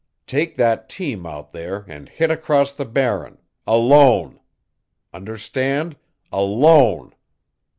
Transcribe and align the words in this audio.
Take 0.25 0.55
that 0.55 0.89
team 0.89 1.27
out 1.27 1.51
there 1.51 1.85
and 1.87 2.09
hit 2.09 2.31
across 2.31 2.71
the 2.71 2.85
Barren 2.85 3.37
ALONE. 3.67 4.39
Understand? 5.13 5.95
ALONE. 6.31 7.13